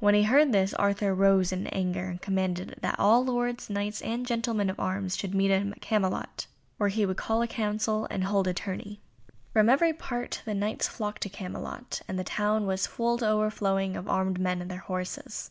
[0.00, 4.24] When he heard this, Arthur rose in anger, and commanded that all lords, Knights, and
[4.26, 6.46] gentlemen of arms should meet him at Camelot,
[6.78, 9.02] where he would call a council, and hold a tourney.
[9.52, 13.96] From every part the Knights flocked to Camelot, and the town was full to overflowing
[13.98, 15.50] of armed men and their horses.